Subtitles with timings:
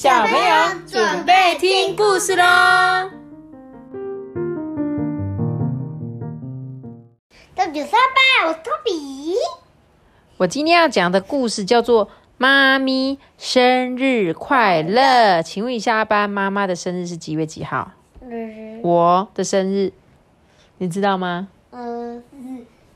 [0.00, 2.44] 小朋友准备听故事喽！
[7.56, 9.34] 到九三八，我是托比。
[10.36, 12.06] 我今天要讲的故事叫做
[12.36, 15.40] 《妈咪生日快乐》。
[15.42, 17.90] 请问一下，班妈妈的生日是几月几号？
[18.22, 19.92] 嗯我的生日，
[20.76, 21.48] 你知道吗？
[21.72, 22.22] 嗯，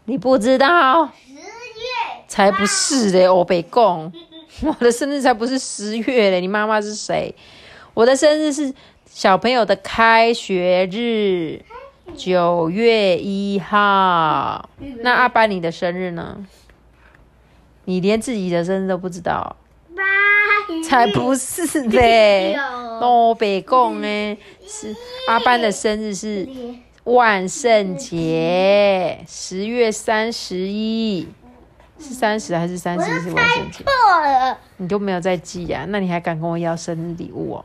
[0.05, 1.07] 你不知道？
[1.07, 1.43] 十月
[2.29, 3.29] 才不是嘞！
[3.29, 4.13] 我北贡，
[4.63, 6.41] 我的生日才不是十月嘞！
[6.41, 7.35] 你妈妈是谁？
[7.95, 8.73] 我的生日是
[9.07, 11.61] 小朋友的开学日，
[12.17, 14.69] 九月一号。
[15.01, 16.45] 那阿班你的生日呢？
[17.87, 19.57] 你连自己的生日都不知道？
[20.89, 22.53] 才不是嘞！
[22.53, 24.95] 有东北贡哎，是
[25.27, 26.49] 阿班的生日是
[27.05, 31.27] 万圣节，十月三十一，
[32.03, 33.85] 是三十还是三十一是万圣节？
[33.85, 37.65] 错了，你都没有在记呀、那你还敢跟我要生日礼物哦？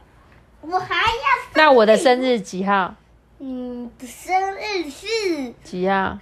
[0.62, 2.94] 我还要那我的生日几号？
[3.40, 6.18] 嗯，生日是几号？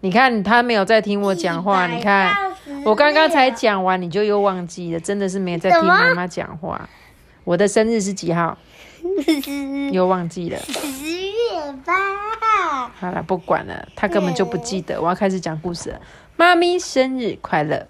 [0.00, 2.32] 你看他没有在听我讲话，你看
[2.84, 6.88] 我刚刚才讲完，你就又忘记了，真的是没有在听妈妈讲话。
[7.44, 8.56] 我的生日是几号？
[9.90, 10.58] 又忘记了。
[10.58, 15.00] 十月八，好了，不管了，他根本就不记得。
[15.00, 16.00] 我要开始讲故事了。
[16.40, 17.88] 妈咪生日快乐！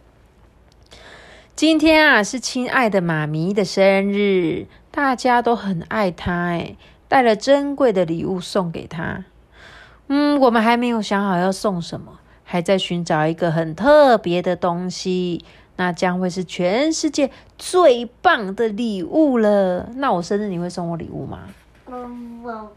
[1.54, 6.74] 今天啊是亲爱的妈咪的生日，大家都很爱她，哎，
[7.08, 9.26] 带了珍贵的礼物送给她。
[10.06, 15.44] 嗯，我们还没有想好要送什么，还在寻找一个很特别的东西，
[15.76, 19.90] 那将会是全世界最棒的礼物了。
[19.96, 21.40] 那我生日你会送我礼物吗？
[21.86, 22.72] 嗯，我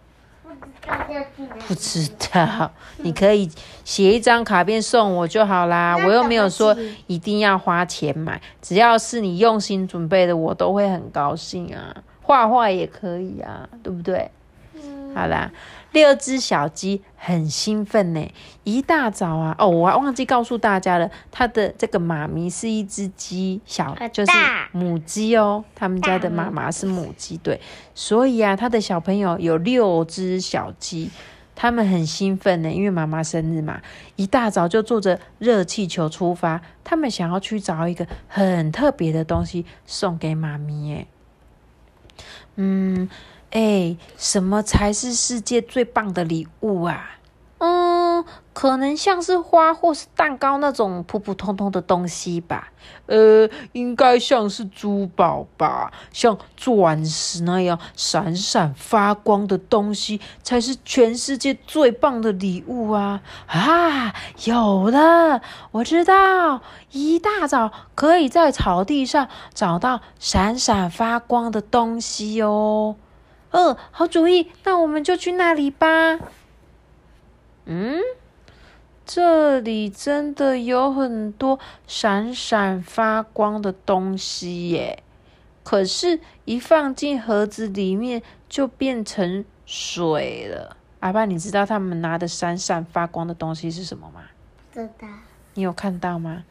[1.67, 3.49] 不知道你可以
[3.83, 5.95] 写一张卡片送我就好啦。
[5.97, 6.75] 我又没有说
[7.07, 11.95] 一定要花钱买，只要是你用心准备的，我都会很高兴啊。
[12.21, 14.29] 画画也可以啊，对不对？
[14.75, 15.51] 嗯好啦，
[15.91, 18.31] 六只小鸡很兴奋呢。
[18.63, 24.31] 一大早啊，哦，我还忘记告诉大家了，它的这个妈咪是一只鸡，小就是
[24.71, 25.63] 母鸡哦。
[25.75, 27.59] 他们家的妈妈是母鸡，对，
[27.93, 31.09] 所以啊，他的小朋友有六只小鸡。
[31.53, 33.81] 他们很兴奋呢，因为妈妈生日嘛，
[34.15, 36.59] 一大早就坐着热气球出发。
[36.83, 41.07] 他们想要去找一个很特别的东西送给妈咪耶。
[42.55, 43.09] 嗯，
[43.51, 47.17] 哎，什么才是世界最棒的礼物啊？
[47.59, 47.90] 嗯，
[48.53, 52.69] 可能像是花或是蛋糕那种普普通通的东西吧。
[53.05, 63.21] 呃，应该像是珠宝吧，像钻石那样闪闪发光的东西才是全世界最棒的礼物啊！
[63.47, 64.13] 啊，
[64.45, 66.61] 有了，我知道，
[66.91, 72.95] 一大早可以在草地上找到闪闪发光的东西哦。
[73.51, 76.17] 呃，好主意，那我们就去那里吧。
[77.65, 77.99] 嗯，
[79.05, 85.03] 这里真的有很多闪闪发光的东西耶。
[85.63, 90.75] 可是，一放进盒子里面就变成水了。
[91.01, 94.21] 阿爸，你知道他们拿的闪闪发光的东西是什么吗？
[94.73, 95.07] 知道。
[95.53, 96.43] 你有看到吗？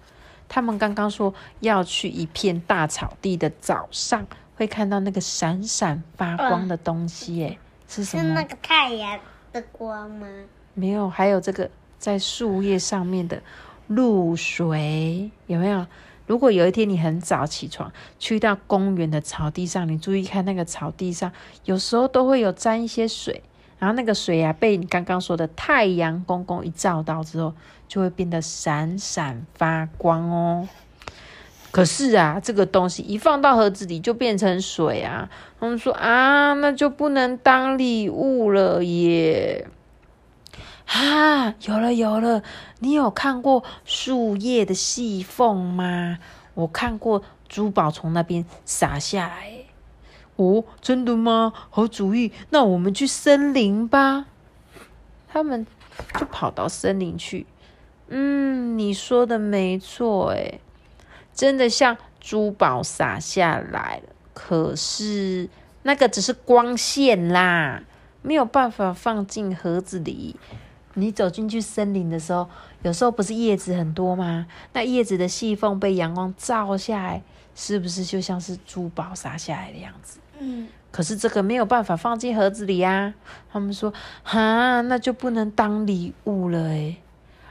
[0.49, 8.23] 他们刚刚说要去一片大草地的早上，会看到那个闪闪发光的东西耶，是什么？
[8.23, 9.19] 是那个太阳
[9.53, 10.27] 的光吗？
[10.75, 13.43] 没有，还有这个在树叶上面的
[13.89, 15.87] 露水，有没有？
[16.27, 21.33] 如果有一天你很早起床，去到公园的草地上，你注意看那个草地上，
[21.65, 23.43] 有时候都会有沾一些水，
[23.81, 27.53] 然后那个水啊，被你刚刚说的太阳公公一照到之后，
[27.89, 30.69] 就会变得闪闪发光哦。
[31.73, 35.29] 可是啊，这个东西一放到盒子里就变成水啊。
[35.59, 39.67] 他们说啊，那就不能当礼物了耶。
[40.93, 42.43] 啊，有了有了！
[42.81, 46.19] 你有看过树叶的细缝吗？
[46.55, 49.53] 我看过珠宝从那边洒下来。
[50.35, 51.53] 哦，真的吗？
[51.71, 54.27] 好主意，那我们去森林吧。
[55.29, 55.65] 他们
[56.19, 57.47] 就跑到森林去。
[58.09, 60.61] 嗯，你说的没错，诶，
[61.33, 64.09] 真的像珠宝洒下来了。
[64.35, 65.49] 可是
[65.85, 67.85] 那个只是光线啦，
[68.23, 70.35] 没有办法放进盒子里。
[71.01, 72.49] 你走进去森林的时候，
[72.83, 74.47] 有时候不是叶子很多吗？
[74.73, 77.23] 那叶子的细缝被阳光照下来，
[77.55, 80.19] 是不是就像是珠宝洒下来的样子？
[80.39, 83.15] 嗯，可是这个没有办法放进盒子里啊、
[83.53, 83.93] 他们说，
[84.23, 86.97] 哈，那就不能当礼物了诶。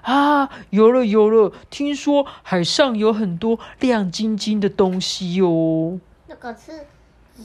[0.02, 6.00] 啊，有了有了，听说海上有很多亮晶晶的东西哦。
[6.28, 6.72] 那个是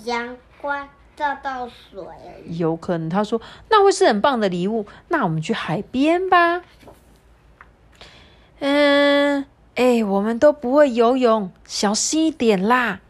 [0.04, 2.02] 阳光照到水。
[2.46, 3.40] 有可能，他说
[3.70, 6.62] 那会是很棒的礼物，那我们去海边吧。
[8.60, 9.44] 嗯，
[9.74, 13.00] 哎、我们都不会游泳，小心一点啦。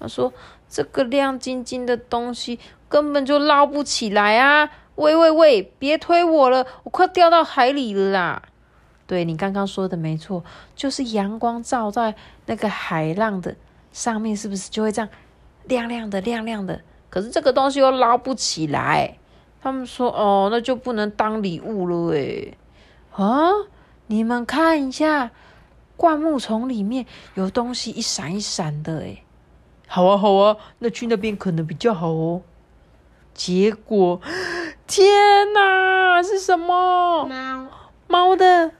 [0.00, 0.32] 他说
[0.68, 2.58] 这个亮晶晶的东西
[2.88, 4.70] 根本就捞不起来啊！
[4.96, 8.42] 喂喂喂，别推我了，我快掉到海里了啦！
[9.06, 10.44] 对你刚刚说的没错，
[10.74, 12.14] 就是阳光照在
[12.46, 13.54] 那个海浪的
[13.92, 15.08] 上面，是不是就会这样
[15.64, 16.80] 亮亮的、亮亮的？
[17.10, 19.18] 可是这个东西又捞不起来。
[19.60, 22.56] 他们说：“哦，那就不能当礼物了诶。
[23.12, 23.50] 啊，
[24.06, 25.32] 你们看一下，
[25.96, 29.24] 灌木丛里面有东西一闪一闪的诶。
[29.88, 32.42] 好啊，好啊，那去那边可能比较好哦。
[33.34, 34.20] 结果，
[34.86, 37.24] 天哪，是什么？
[37.26, 37.66] 猫，
[38.06, 38.70] 猫的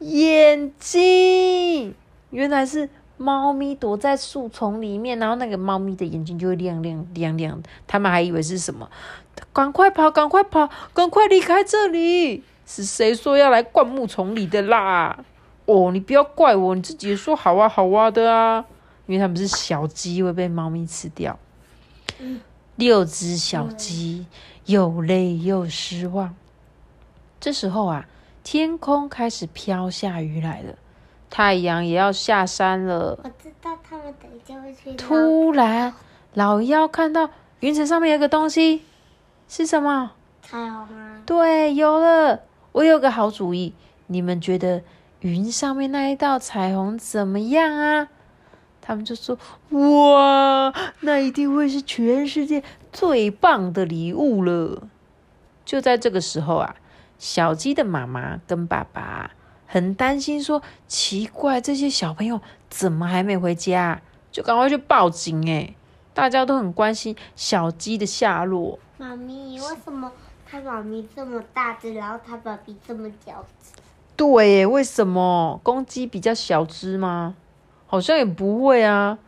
[0.00, 1.94] 眼睛，
[2.30, 8.90] 原来是猫咪躲在树丛里面，然后那个猫咪的眼睛就会亮亮亮亮的，他们还以为是什么，
[9.52, 12.42] 赶快跑，赶快跑，赶快离开这里！
[12.66, 15.24] 是谁说要来灌木丛里的啦？
[15.66, 18.64] 哦，你不要怪我，你自己也说好啊好啊的啊，
[19.06, 21.38] 因为他们是小鸡，会被猫咪吃掉。
[22.76, 24.26] 六只小鸡
[24.66, 26.34] 又累又失望。
[27.40, 28.06] 这时候啊，
[28.44, 30.74] 天空开始飘下雨来了，
[31.36, 33.20] 太阳也要下山了。
[33.22, 34.94] 我知道他们等一下会去。
[34.94, 35.92] 突然，
[36.32, 37.28] 老妖看到
[37.60, 38.84] 云层上面有个东西，
[39.46, 40.12] 是什么？
[40.40, 41.20] 彩虹啊！
[41.26, 42.40] 对，有了！
[42.72, 43.74] 我有个好主意，
[44.06, 44.82] 你们觉得
[45.20, 48.08] 云上面那一道彩虹怎么样啊？
[48.80, 49.36] 他们就说
[49.76, 54.88] ：“哇，那一定会是全世界最棒的礼物了。”
[55.66, 56.76] 就在这个时候啊，
[57.18, 59.32] 小鸡的妈妈跟爸爸
[59.66, 62.40] 很担心，说：“奇怪，这些小朋友
[62.70, 64.00] 怎么还没回家？”
[64.32, 65.50] 就赶快去报警。
[65.50, 65.74] 哎，
[66.14, 68.78] 大家都很关心小鸡的下落。
[68.98, 70.10] 妈咪，为什么
[70.50, 73.70] 他妈咪这么大只，然后他爸比这么小只？
[74.16, 77.34] 对耶，为什么公鸡比较小只吗？
[77.86, 79.18] 好像也不会啊。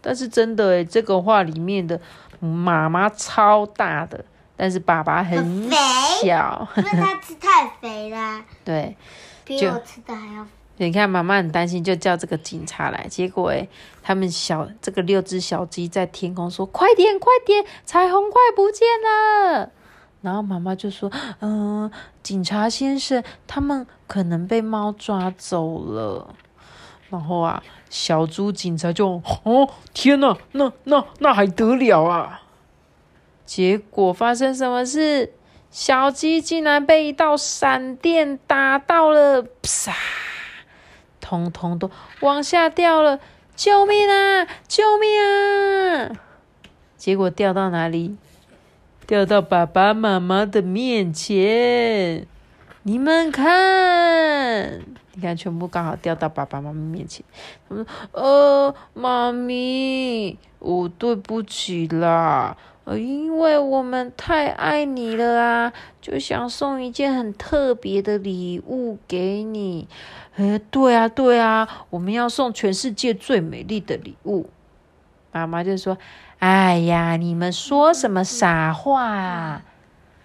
[0.00, 2.00] 但是真的诶，这个话里面的
[2.40, 4.24] 妈妈超大的，
[4.56, 6.66] 但是爸爸很小。
[6.76, 8.96] 因为他吃太肥啦，对，就
[9.44, 10.46] 比我吃的还要。
[10.78, 13.06] 你看妈妈很担心，就叫这个警察来。
[13.08, 13.68] 结果诶，
[14.02, 19.70] 他们小这个六只小鸡在天空说：“快点，快点，彩虹快不见了。”
[20.22, 21.90] 然后妈妈就说：“嗯、
[22.22, 26.34] 警察先生，他们可能被猫抓走了。”
[27.10, 32.42] 然后啊，小猪警察就哦，天哪，那那那还得了啊！
[33.44, 35.34] 结果发生什么事？
[35.72, 39.94] 小鸡竟然被一道闪电打到了，啪！
[41.18, 41.90] 通通都
[42.20, 43.18] 往下掉了！
[43.56, 44.46] 救命啊！
[44.68, 46.10] 救命啊！
[46.98, 48.18] 结果掉到哪里？
[49.06, 52.26] 掉到爸爸妈妈的面前。
[52.82, 54.82] 你们看，
[55.14, 57.24] 你看，全部刚好掉到爸爸妈妈面前。
[57.66, 69.88] 他们说：“呃，妈咪，我、对不起啦，呃，因为我们太爱你了啊，就想送一件很特别的礼物给你。
[70.36, 74.50] 呃，对啊，对啊，我们要送全世界最美丽的礼物。”
[75.30, 75.96] 妈妈就说
[76.40, 79.62] ：“哎呀，你们说什么傻话啊？”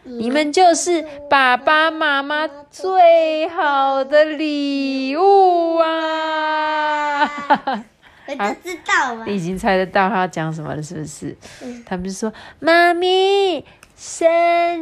[0.10, 7.30] 你们就是爸爸妈妈最好的礼物啊！
[8.28, 9.36] 我就知道嘛你。
[9.36, 11.36] 已经猜得到他要讲什么了，是不是？
[11.86, 13.64] 他们就说：“妈咪，
[13.96, 14.28] 生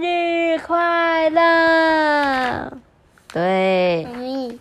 [0.01, 2.77] 日快乐！”
[3.31, 4.59] 对妈咪，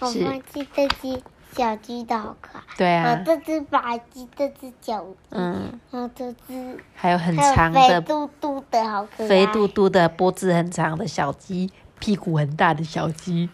[0.00, 1.22] 我是忘记这只
[1.54, 2.62] 小鸡的好可爱。
[2.76, 9.28] 对啊哦，，这只白鸡，这只小鸡，嗯，然后这只还有很长的肥嘟嘟的，好可爱。
[9.28, 13.50] 肥嘟嘟的脖子很长的小鸡，屁股很大的小鸡，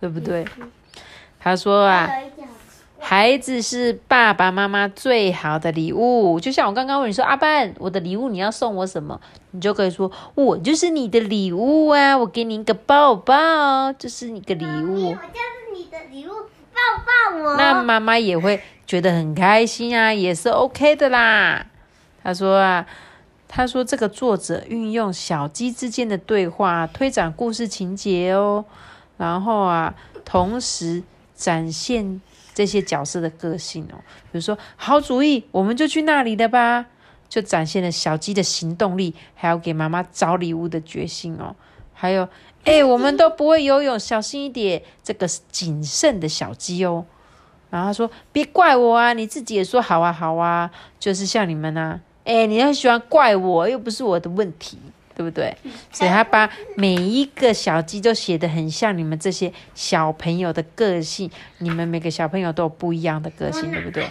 [0.00, 0.46] 对不对？
[1.38, 2.08] 他说啊。
[3.00, 9.20] 孩子是爸爸妈妈最好的礼物，就像我刚刚问你说，阿班，我的礼物你要送我什么？
[9.52, 15.12] 你就可以说，我就是你的礼物啊，我给你一个抱抱，这是你的礼物我。
[15.14, 17.56] 就是你的礼物，抱抱我。
[17.56, 21.66] 那妈妈也会觉得很开心啊，也是 OK 的啦。
[22.22, 22.84] 他说啊，
[23.46, 28.64] 他说这个作者运用小鸡之间的对话推展故事情节哦，
[29.16, 31.02] 然后啊，同时
[31.34, 32.20] 展现
[32.58, 34.02] 这些角色的个性哦。
[34.32, 36.86] 比如说，好主意，我们就去那里的吧，
[37.28, 41.54] 就展现了小鸡的行动力，还有给妈妈找礼物的决心哦。
[41.94, 42.28] 还有，
[42.64, 44.82] 哎、我们都不会游泳，小心一点。
[45.04, 47.06] 这个是谨慎的小鸡哦。
[47.70, 54.76] 然后他说：“别怪我啊，你自己也说好啊，好啊，就是像你们啊，哎，你要喜欢怪我，又不是我的问题，
[55.18, 55.52] 对不对？
[55.90, 64.06] 所以他把每一个小鸡都写得很像你们这些小朋友的个性，你们每个小朋友都有不一样的个性，对不对？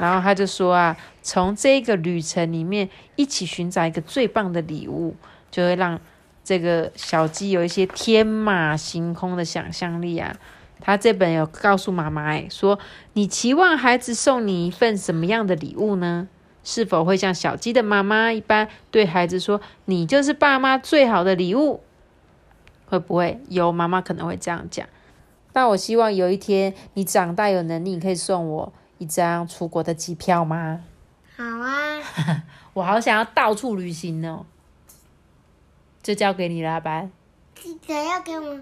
[0.00, 5.14] 然后他就说啊，从这个旅程里面一起寻找一个最棒的礼物，
[5.50, 6.00] 就会让
[6.42, 10.34] 这个小鸡有一些天马行空的想象力啊。
[10.80, 12.78] 他这本有告诉妈妈，哎，说
[13.12, 16.26] 你期望孩子送你一份什么样的礼物呢？
[16.66, 21.80] 是否会像小鸡的妈妈一般对孩子说：“你就是爸妈最好的礼物？”
[22.90, 24.84] 会不会有妈妈可能会这样讲？
[25.52, 30.80] 那我希望有一天你长大有能力，你可以送我一张出国的机票吗？
[31.36, 32.02] 好啊，
[32.74, 34.44] 我好想要到处旅行哦。
[36.02, 37.10] 就交给你了，阿班。
[37.54, 38.60] 记得要给我们，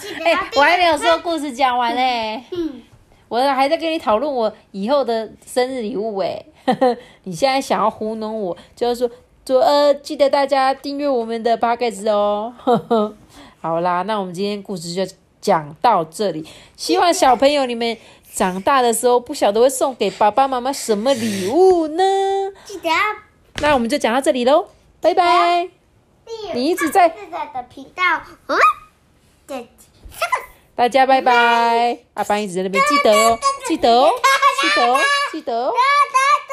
[0.00, 2.82] 记得要 哎、我还没有说故事讲完嘞，嗯，
[3.28, 6.44] 我还在跟你讨论我以后的生日礼物哎。
[7.22, 9.10] 你现在想要糊弄我，就是说
[9.46, 12.52] 说呃，记得大家订阅我们的 p o d c a 哦。
[13.60, 15.06] 好啦，那我们今天故事就
[15.40, 16.44] 讲到这里。
[16.76, 17.96] 希望小朋友你们
[18.32, 22.02] 长大的时候不晓得会送给爸爸妈妈什么礼物呢？
[22.64, 22.96] 记得要
[23.60, 24.66] 那我们就讲到这里喽，
[25.00, 25.68] 拜拜。
[26.52, 28.02] 你一直在自在的频道，
[28.48, 28.58] 嗯，
[29.46, 29.95] 这这个。
[30.76, 34.10] 大家拜拜，阿班一直在那边记得哦，记得哦，
[34.60, 35.00] 记得哦，
[35.32, 35.72] 记得哦，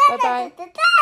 [0.10, 0.50] 拜拜。
[0.58, 0.93] 拜拜。